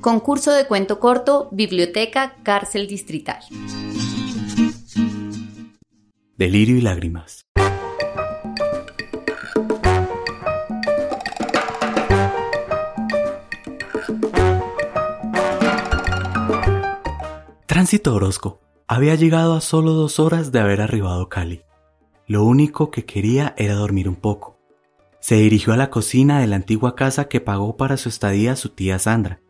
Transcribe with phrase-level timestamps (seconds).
[0.00, 3.38] Concurso de cuento corto, Biblioteca Cárcel Distrital.
[6.36, 7.46] Delirio y lágrimas.
[17.66, 21.62] Tránsito Orozco había llegado a solo dos horas de haber arribado Cali.
[22.26, 24.61] Lo único que quería era dormir un poco.
[25.22, 28.70] Se dirigió a la cocina de la antigua casa que pagó para su estadía su
[28.70, 29.40] tía Sandra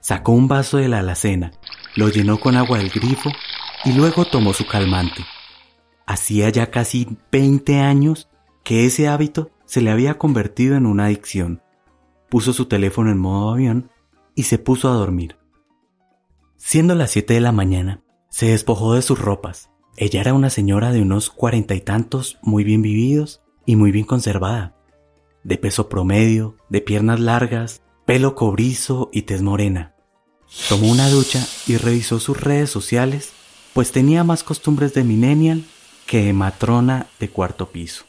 [0.00, 1.52] Sacó un vaso de la alacena,
[1.96, 3.30] lo llenó con agua del grifo
[3.84, 5.24] y luego tomó su calmante.
[6.06, 8.28] Hacía ya casi 20 años
[8.64, 11.62] que ese hábito se le había convertido en una adicción.
[12.28, 13.90] Puso su teléfono en modo avión
[14.34, 15.36] y se puso a dormir.
[16.56, 19.70] Siendo las 7 de la mañana, se despojó de sus ropas.
[19.96, 24.04] Ella era una señora de unos cuarenta y tantos, muy bien vividos y muy bien
[24.04, 24.74] conservada,
[25.48, 29.94] de peso promedio, de piernas largas, pelo cobrizo y tez morena.
[30.68, 33.32] Tomó una ducha y revisó sus redes sociales,
[33.72, 35.64] pues tenía más costumbres de millennial
[36.06, 38.04] que de matrona de cuarto piso.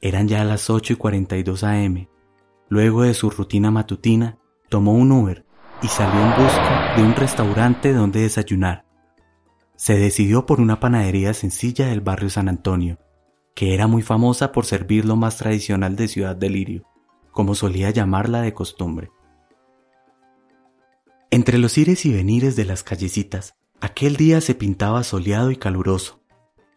[0.00, 2.06] Eran ya las 8 y 42 am.
[2.68, 5.44] Luego de su rutina matutina, tomó un Uber
[5.82, 8.84] y salió en busca de un restaurante donde desayunar.
[9.74, 12.98] Se decidió por una panadería sencilla del barrio San Antonio,
[13.54, 16.84] que era muy famosa por servir lo más tradicional de Ciudad Delirio
[17.34, 19.10] como solía llamarla de costumbre.
[21.30, 26.22] Entre los ires y venires de las callecitas, aquel día se pintaba soleado y caluroso.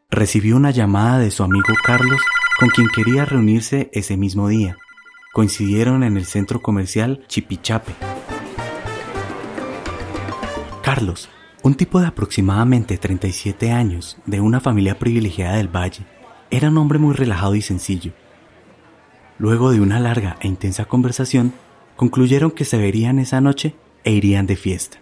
[0.09, 2.19] Recibió una llamada de su amigo Carlos,
[2.59, 4.77] con quien quería reunirse ese mismo día.
[5.31, 7.93] Coincidieron en el centro comercial Chipichape.
[10.81, 11.29] Carlos,
[11.61, 16.07] un tipo de aproximadamente 37 años, de una familia privilegiada del Valle,
[16.51, 18.13] era un hombre muy relajado y sencillo,
[19.39, 21.53] Luego de una larga e intensa conversación,
[21.95, 24.97] concluyeron que se verían esa noche e irían de fiesta.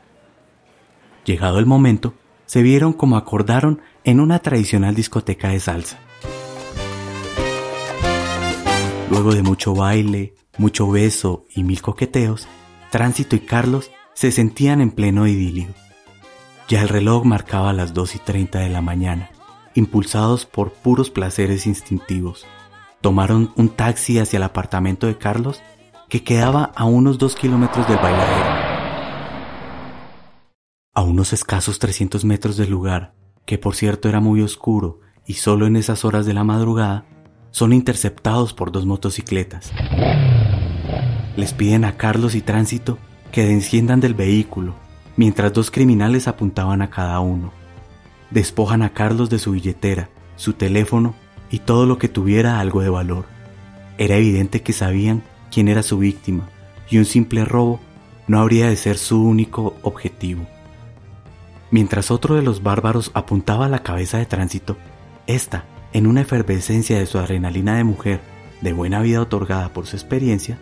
[1.26, 2.14] Llegado el momento,
[2.46, 6.00] se vieron como acordaron en una tradicional discoteca de salsa.
[9.10, 12.48] Luego de mucho baile, mucho beso y mil coqueteos,
[12.92, 15.68] Tránsito y Carlos se sentían en pleno idilio.
[16.68, 19.30] Ya el reloj marcaba las 2 y 30 de la mañana,
[19.76, 22.48] impulsados por puros placeres instintivos
[23.06, 25.62] tomaron un taxi hacia el apartamento de Carlos,
[26.10, 28.50] que quedaba a unos dos kilómetros del bailadero.
[30.92, 33.14] A unos escasos 300 metros del lugar,
[33.46, 37.06] que por cierto era muy oscuro y solo en esas horas de la madrugada,
[37.52, 39.72] son interceptados por dos motocicletas.
[41.38, 42.98] Les piden a Carlos y Tránsito
[43.32, 44.74] que enciendan del vehículo,
[45.16, 47.54] mientras dos criminales apuntaban a cada uno.
[48.36, 51.16] Despojan a Carlos de su billetera, su teléfono
[51.50, 53.24] y todo lo que tuviera algo de valor.
[53.98, 56.50] Era evidente que sabían quién era su víctima
[56.90, 57.80] y un simple robo
[58.28, 60.46] no habría de ser su único objetivo.
[61.72, 64.76] Mientras otro de los bárbaros apuntaba a la cabeza de tránsito,
[65.28, 65.64] esta,
[65.94, 68.20] en una efervescencia de su adrenalina de mujer,
[68.60, 70.58] de buena vida otorgada por su experiencia,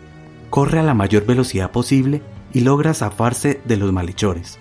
[0.48, 4.60] corre a la mayor velocidad posible y logra zafarse de los malhechores.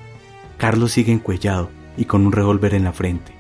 [0.58, 3.34] Carlos sigue encuellado y con un revólver en la frente.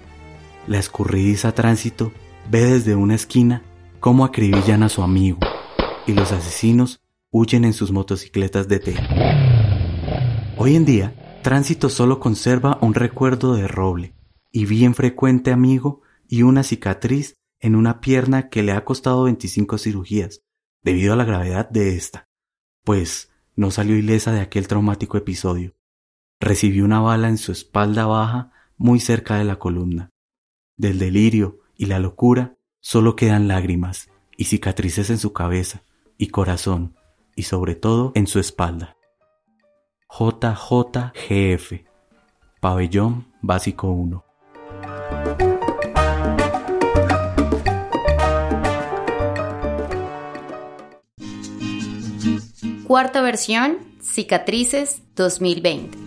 [0.67, 2.11] La escurridiza tránsito
[2.49, 3.63] ve desde una esquina
[3.99, 5.39] cómo acribillan a su amigo
[6.07, 8.95] y los asesinos huyen en sus motocicletas de té.
[10.57, 14.15] Hoy en día, Tránsito solo conserva un recuerdo de roble
[14.49, 19.77] y bien frecuente amigo y una cicatriz en una pierna que le ha costado 25
[19.77, 20.41] cirugías
[20.83, 22.29] debido a la gravedad de esta,
[22.85, 25.73] pues no salió ilesa de aquel traumático episodio.
[26.43, 30.09] Recibió una bala en su espalda baja muy cerca de la columna.
[30.75, 35.83] Del delirio y la locura, solo quedan lágrimas y cicatrices en su cabeza
[36.17, 36.97] y corazón
[37.33, 38.97] y sobre todo en su espalda.
[40.09, 41.85] JJGF,
[42.59, 44.25] Pabellón Básico 1.
[52.85, 56.02] Cuarta versión, Cicatrices 2020.